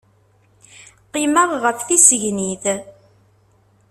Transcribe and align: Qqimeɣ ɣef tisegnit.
Qqimeɣ 1.07 1.49
ɣef 1.63 1.79
tisegnit. 1.87 2.65